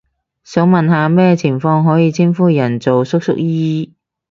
[0.43, 3.93] 想問下咩情況可以稱呼人做叔叔姨姨？